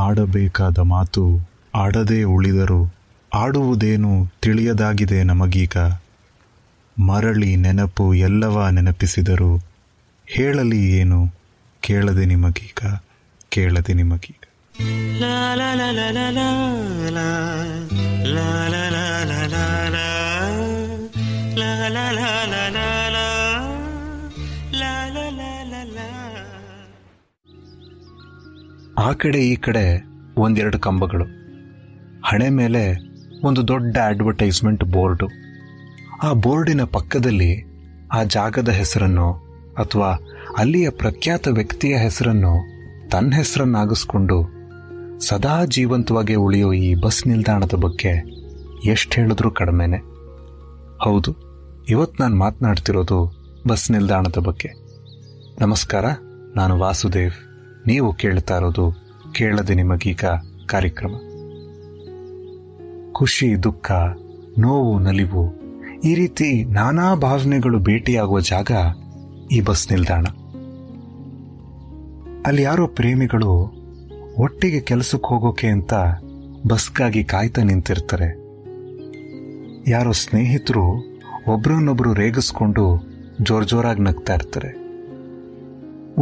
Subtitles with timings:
[0.00, 1.24] ಆಡಬೇಕಾದ ಮಾತು
[1.74, 2.94] ಆಡದೇ ಉಳಿದರು
[3.34, 5.76] ಆಡುವುದೇನು ತಿಳಿಯದಾಗಿದೆ ನಮಗೀಗ.
[6.98, 9.52] ಮರಳಿ ನೆನಪು ಎಲ್ಲವ ನೆನಪಿಸಿದರು
[10.26, 11.34] ಹೇಳಲಿ ಏನು
[11.80, 13.00] ಕೇಳದೆ ನಿಮಗೀಗ
[13.48, 14.36] ಕೇಳದೆ ನಿಮಗೀಗ.
[15.20, 16.50] la la la la la
[17.14, 17.30] la
[19.94, 20.09] la
[29.04, 29.84] ಆ ಕಡೆ ಈ ಕಡೆ
[30.36, 31.26] ಒಂದೆರಡು ಕಂಬಗಳು,
[32.24, 32.82] ಹಣೆ ಮೇಲೆ
[33.44, 35.26] ಒಂದು ದೊಡ್ಡ ಅಡ್ವರ್ಟೈಸ್ಮೆಂಟ್ ಬೋರ್ಡು.
[36.22, 37.52] ಆ ಬೋರ್ಡಿನ ಪಕ್ಕದಲ್ಲಿ
[38.12, 39.28] ಆ ಜಾಗದ ಹೆಸರನ್ನು
[39.78, 40.10] ಅಥವಾ
[40.58, 42.52] ಅಲ್ಲಿಯ ಪ್ರಖ್ಯಾತ ವ್ಯಕ್ತಿಯ ಹೆಸರನ್ನು
[43.08, 44.38] ತನ್ನ ಹೆಸರನ್ನಾಗಿಸ್ಕೊಂಡು
[45.18, 48.12] ಸದಾ ಜೀವಂತವಾಗಿ ಉಳಿಯೋ ಈ ಬಸ್ ನಿಲ್ದಾಣದ ಬಗ್ಗೆ
[48.84, 50.00] ಎಷ್ಟು ಹೇಳಿದ್ರೂ ಕಡಿಮೆನೆ.
[51.04, 51.30] ಹೌದು
[51.88, 53.18] ಇವತ್ತು ನಾನು ಮಾತನಾಡ್ತಿರೋದು
[53.68, 54.70] ಬಸ್ ನಿಲ್ದಾಣದ ಬಗ್ಗೆ.
[55.60, 56.04] ನಮಸ್ಕಾರ,
[56.56, 57.38] ನಾನು ವಾಸುದೇವ್.
[57.86, 60.24] ನೀವು ಕೇಳ್ತಾ ಇರೋದು ಕೇಳದೆ ನಿಮಗೀಗ
[60.66, 61.14] ಕಾರ್ಯಕ್ರಮ.
[63.12, 63.92] ಖುಷಿ, ದುಃಖ,
[64.58, 65.60] ನೋವು, ನಲಿವು,
[66.04, 68.70] ಈ ರೀತಿ ನಾನಾ ಭಾವನೆಗಳು ಭೇಟಿಯಾಗುವ ಜಾಗ
[69.52, 70.26] ಈ ಬಸ್ ನಿಲ್ದಾಣ.
[72.46, 73.80] ಅಲ್ಲಿ ಯಾರೋ ಪ್ರೇಮಿಗಳು
[74.36, 75.94] ಒಟ್ಟಿಗೆ ಕೆಲಸಕ್ಕೆ ಹೋಗೋಕೆ ಅಂತ
[76.66, 78.40] ಬಸ್ಗಾಗಿ ಕಾಯ್ತಾ ನಿಂತಿರ್ತಾರೆ.
[79.90, 81.14] ಯಾರೋ ಸ್ನೇಹಿತರು
[81.48, 83.10] ಒಬ್ರನ್ನೊಬ್ರು ರೇಗಿಸ್ಕೊಂಡು
[83.42, 84.80] ಜೋರ್ ಜೋರಾಗಿ ನಗ್ತಾ ಇರ್ತಾರೆ.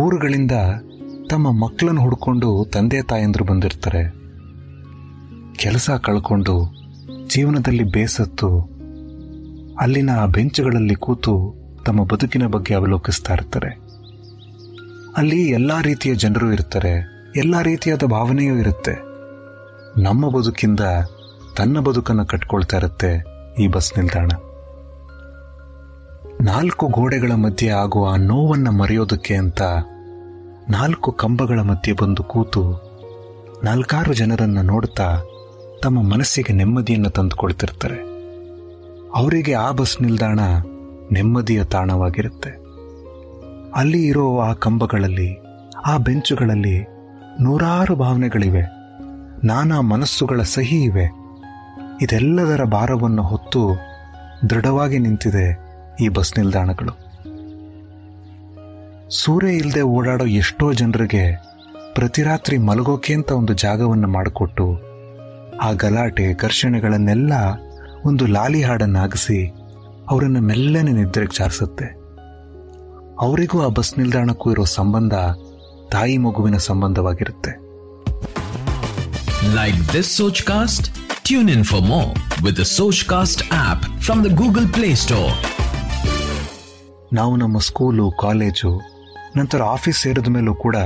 [0.00, 0.52] ಊರುಗಳಿಂದ
[1.28, 4.02] ತಮ್ಮ ಮಕ್ಕಳನ್ನು ಹುಡ್ಕೊಂಡು ತಂದೆ ತಾಯಂದರು ಬಂದಿರ್ತಾರೆ.
[5.54, 6.54] ಕೆಲಸ ಕಳ್ಕೊಂಡು
[7.26, 8.48] ಜೀವನದಲ್ಲಿ ಬೇಸತ್ತು
[9.80, 11.34] ಅಲ್ಲಿನ ಬೆಂಚುಗಳಲ್ಲಿ ಕೂತು
[11.86, 13.70] ತಮ್ಮ ಬದುಕಿನ ಬಗ್ಗೆ ಅವಲೋಕಿಸ್ತಾ ಇರ್ತಾರೆ.
[15.16, 16.92] ಅಲ್ಲಿ ಎಲ್ಲ ರೀತಿಯ ಜನರು ಇರ್ತಾರೆ,
[17.36, 18.94] ಎಲ್ಲ ರೀತಿಯಾದ ಭಾವನೆಯೂ ಇರುತ್ತೆ.
[20.02, 20.80] ನಮ್ಮ ಬದುಕಿಂದ
[21.56, 23.24] ತನ್ನ ಬದುಕನ್ನು ಕಟ್ಕೊಳ್ತಾ ಇರುತ್ತೆ
[23.60, 24.30] ಈ ಬಸ್ ನಿಲ್ದಾಣ.
[26.40, 29.62] ನಾಲ್ಕು ಗೋಡೆಗಳ ಮಧ್ಯೆ ಆಗುವ ನೋವನ್ನ ಮರೆಯೋದಕ್ಕೆ ಅಂತ
[30.70, 32.88] ನಾಲ್ಕು ಕಂಬಗಳ ಮಧ್ಯೆ ಬಂದು ಕೂತು
[33.64, 35.22] ನಾಲ್ಕಾರು ಜನರನ್ನು ನೋಡ್ತಾ
[35.82, 37.94] ತಮ್ಮ ಮನಸ್ಸಿಗೆ ನೆಮ್ಮದಿಯನ್ನು ತಂದುಕೊಳ್ತಿರ್ತಾರೆ.
[39.14, 40.40] ಅವರಿಗೆ ಆ ಬಸ್ ನಿಲ್ದಾಣ
[41.12, 42.50] ನೆಮ್ಮದಿಯ ತಾಣವಾಗಿರುತ್ತೆ.
[43.74, 45.40] ಅಲ್ಲಿ ಇರೋ ಆ ಕಂಬಗಳಲ್ಲಿ,
[45.86, 46.86] ಆ ಬೆಂಚುಗಳಲ್ಲಿ
[47.40, 48.62] ನೂರಾರು ಭಾವನೆಗಳಿವೆ.
[49.44, 51.10] ನಾನಾ ಮನಸ್ಸುಗಳ ಸಹಿ ಇವೆ.
[52.02, 53.76] ಇದೆಲ್ಲದರ ಭಾರವನ್ನು ಹೊತ್ತು
[54.50, 55.58] ದೃಢವಾಗಿ ನಿಂತಿದೆ
[56.00, 57.07] ಈ ಬಸ್ ನಿಲ್ದಾಣಗಳು.
[59.10, 61.42] ಸೂರ್ಯ ಇಲ್ಲದೆ ಓಡಾಡೋ ಎಷ್ಟೋ ಜನರಿಗೆ
[61.94, 64.80] ಪ್ರತಿ ರಾತ್ರಿ ಮಲಗೋಕೆ ಅಂತ ಒಂದು ಜಾಗವನ್ನು ಮಾಡಿಕೊಟ್ಟು
[65.58, 67.32] ಆ ಗಲಾಟೆ ಘರ್ಷಣೆಗಳನ್ನೆಲ್ಲ
[68.04, 69.54] ಒಂದು ಲಾಲಿ ಹಾಡನ್ನಾಗಿಸಿ
[70.10, 71.84] ಅವರನ್ನು ಮೆಲ್ಲನೆ ನಿದ್ರೆಗೆ ಜಾರಿಸುತ್ತೆ.
[73.20, 75.14] ಅವರಿಗೂ ಆ ಬಸ್ ನಿಲ್ದಾಣಕ್ಕೂ ಇರೋ ಸಂಬಂಧ
[75.92, 77.50] ತಾಯಿ ಮಗುವಿನ ಸಂಬಂಧವಾಗಿರುತ್ತೆ.
[79.54, 80.94] Like this Sochcast
[81.26, 82.64] tune in for more with
[83.04, 85.34] Sochcast app from the Google Play Store
[87.12, 88.97] ನಾವು ನಮ್ಮ ಸ್ಕೂಲು ಕಾಲೇಜು
[89.38, 90.76] ನಂತರ ಆಫೀಸ್ ಸೇರಿದ ಮೇಲೂ ಕೂಡ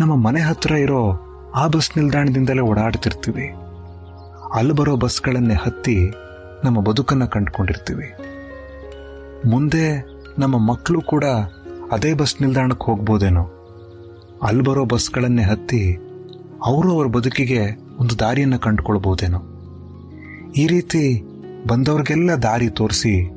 [0.00, 1.20] ನಮ್ಮ ಮನೆ ಹತ್ತಿರ ಇರೋ
[1.54, 3.54] ಆ ಬಸ್ ನಿಲ್ದಾಣದಿಂದಲೇ ಓಡಾಡ್ತಿರ್ತೀವಿ.
[4.54, 6.10] ಅಲ್ಲಿ ಬರೋ ಬಸ್ಗಳನ್ನೇ ಹತ್ತಿ
[6.64, 8.14] ನಮ್ಮ ಬದುಕನ್ನು ಕಂಡುಕೊಂಡಿರ್ತೀವಿ.
[9.50, 10.04] ಮುಂದೆ
[10.38, 11.24] ನಮ್ಮ ಮಕ್ಕಳು ಕೂಡ
[11.92, 13.44] ಅದೇ ಬಸ್ ನಿಲ್ದಾಣಕ್ಕೆ ಹೋಗ್ಬೋದೇನೋ.
[14.42, 15.94] ಅಲ್ಲಿ ಬರೋ ಬಸ್ಗಳನ್ನೇ ಹತ್ತಿ
[16.64, 17.62] ಅವರು ಅವ್ರ ಬದುಕಿಗೆ
[17.98, 19.40] ಒಂದು ದಾರಿಯನ್ನು ಕಂಡುಕೊಳ್ಬೋದೇನೋ.
[20.56, 21.22] ಈ ರೀತಿ
[21.68, 23.28] ಬಂದವ್ರಿಗೆಲ್ಲ ದಾರಿ ತೋರಿಸಿ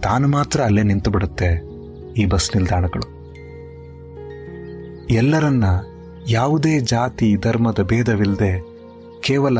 [0.00, 1.48] ತಾನು ಮಾತ್ರ ಅಲ್ಲೇ ನಿಂತು ಬಿಡುತ್ತೆ
[2.20, 3.15] ಈ ಬಸ್ ನಿಲ್ದಾಣಗಳು.
[5.10, 5.64] ಎಲ್ಲರನ್ನ
[6.28, 8.62] ಯಾವುದೇ ಜಾತಿ, ಧರ್ಮದ ಭೇದವಿಲ್ಲದೆ
[9.20, 9.58] ಕೇವಲ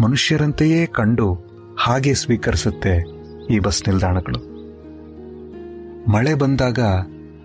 [0.00, 1.38] ಮನುಷ್ಯರಂತೆಯೇ ಕಂಡು
[1.78, 3.04] ಹಾಗೆ ಸ್ವೀಕರಿಸುತ್ತೆ
[3.50, 4.58] ಈ ಬಸ್ ನಿಲ್ದಾಣಗಳು.
[6.10, 6.78] ಮಳೆ ಬಂದಾಗ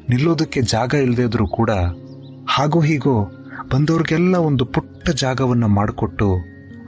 [0.09, 1.69] ನಿಲ್ಲೋದಕ್ಕೆ ಜಾಗ ಇಲ್ಲದೇ ಇದ್ರೂ ಕೂಡ
[2.50, 3.24] ಹಾಗೋ ಹೀಗೋ
[3.74, 6.38] ಬಂದವ್ರಿಗೆಲ್ಲ ಒಂದು ಪುಟ್ಟ ಜಾಗವನ್ನು ಮಾಡಿಕೊಟ್ಟು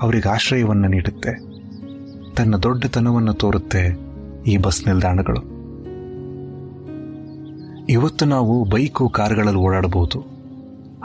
[0.01, 1.39] ಅವರಿಗೆ ಆಶ್ರಯವನ್ನು ನೀಡುತ್ತೆ.
[2.33, 3.97] ತನ್ನ ದೊಡ್ಡತನವನ್ನು ತೋರುತ್ತೆ
[4.47, 5.55] ಈ ಬಸ್ ನಿಲ್ದಾಣಗಳು.
[7.89, 10.34] ಇವತ್ತು ನಾವು ಬೈಕು, ಕಾರ್ಗಳಲ್ಲಿ ಓಡಾಡಬಹುದು.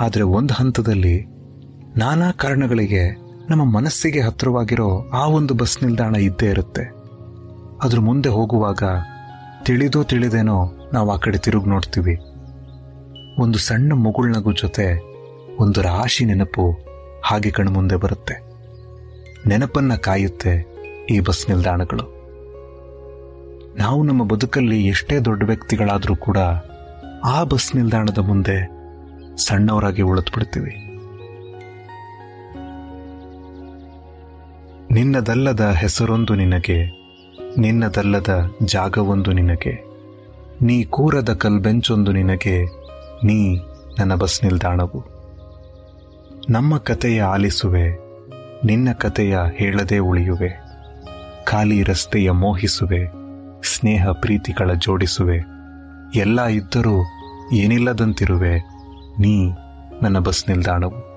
[0.01, 1.27] ಆದರೆ ಒಂದು ಹಂತದಲ್ಲಿ
[1.97, 3.17] ನಾನಾ ಕಾರಣಗಳಿಗೆ
[3.51, 6.93] ನಮ್ಮ ಮನಸ್ಸಿಗೆ ಹತ್ತಿರವಾಗಿರೋ ಆ ಒಂದು ಬಸ್ ನಿಲ್ದಾಣ ಇದ್ದೇ ಇರುತ್ತೆ.
[7.83, 8.83] ಅದ್ರ ಮುಂದೆ ಹೋಗುವಾಗ
[9.63, 12.19] ತಿಳಿದೋ ತಿಳಿದೇನೋ ನಾವು ಆ ಕಡೆ ತಿರುಗಿ ನೋಡ್ತೀವಿ.
[13.39, 15.11] ಒಂದು ಸಣ್ಣ ಮುಗುಳ್ನಗು ಜೊತೆ
[15.57, 16.73] ಒಂದು ರಾಶಿ ನೆನಪು
[17.25, 18.35] ಹಾಗೆ ಕಣ್ಮುಂದೆ ಬರುತ್ತೆ.
[19.47, 20.67] ನೆನಪನ್ನ ಕಾಯುತ್ತೆ
[21.11, 22.21] ಈ ಬಸ್ ನಿಲ್ದಾಣಗಳು.
[23.77, 26.39] ನಾವು ನಮ್ಮ ಬದುಕಲ್ಲಿ ಎಷ್ಟೇ ದೊಡ್ಡ ವ್ಯಕ್ತಿಗಳಾದರೂ ಕೂಡ
[27.25, 28.80] ಆ ಬಸ್ ನಿಲ್ದಾಣದ ಮುಂದೆ
[29.41, 30.91] ಸಣ್ಣವರಾಗಿ ಉಳಿದು ಬಿಡ್ತೀವಿ
[34.93, 36.85] ನಿನ್ನದಲ್ಲದ ಹೆಸರೊಂದು ನಿನಗೆ,
[37.59, 39.85] ನಿನ್ನದಲ್ಲದ ಜಾಗವೊಂದು ನಿನಗೆ.
[40.63, 42.65] ನೀ ಕೂರದ ಕಲ್ಬೆಂಚೊಂದು ನಿನಗೆ,
[43.27, 43.59] ನೀ
[43.99, 45.05] ನನ್ನ ಬಸ್ ನಿಲ್ದಾಣವು.
[46.49, 47.89] ನಮ್ಮ ಕತೆಯ ಆಲಿಸುವೆ,
[48.67, 50.63] ನಿನ್ನ ಕತೆಯ ಹೇಳದೆ ಉಳಿಯುವೆ.
[51.45, 53.07] ಖಾಲಿ ರಸ್ತೆಯ ಮೋಹಿಸುವೆ,
[53.63, 55.45] ಸ್ನೇಹ ಪ್ರೀತಿಗಳ ಜೋಡಿಸುವೆ.
[56.15, 57.03] ಎಲ್ಲ ಇದ್ದರೂ
[57.53, 58.70] ಏನಿಲ್ಲದಂತಿರುವೆ.
[59.21, 59.51] ನೀ
[60.03, 61.11] ನನ್ನ ಬಸ್ ನಿಲ್ದಾಣವು.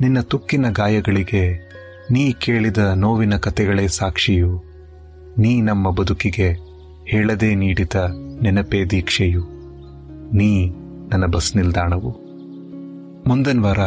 [0.00, 1.70] ನಿನ್ನ ತುಕ್ಕಿನ ಗಾಯಗಳಿಗೆ
[2.10, 4.62] ನೀ ಕೇಳಿದ ನೋವಿನ ಕತೆಗಳೇ ಸಾಕ್ಷಿಯು.
[5.38, 6.52] ನೀ ನಮ್ಮ ಬದುಕಿಗೆ
[7.04, 7.92] ಹೇಳದೆ ನೀಡಿದ
[8.42, 9.40] ನೆನಪೇ ದೀಕ್ಷೆಯು.
[10.32, 10.70] ನೀ
[11.10, 12.10] ನನ್ನ ಬಸ್ ನಿಲ್ದಾಣವು.
[13.28, 13.78] ಮುಂದಿನ ವಾರ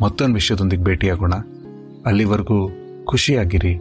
[0.00, 1.32] ಮತ್ತೊಂದು ವಿಷಯದೊಂದಿಗೆ ಭೇಟಿಯಾಗೋಣ.
[2.06, 2.70] ಅಲ್ಲಿವರೆಗೂ
[3.04, 3.78] ಖುಷಿಯಾಗಿರಿ,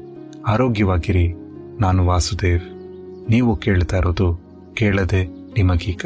[0.48, 1.33] ಆರೋಗ್ಯವಾಗಿರಿ.
[1.80, 2.62] ನಾನು ವಾಸುದೇವ್.
[3.30, 4.39] ನೀವು ಕೇಳ್ತಾ ಇರೋದು
[4.74, 6.06] ಕೇಳದೆ ನಿಮಗೀಗ.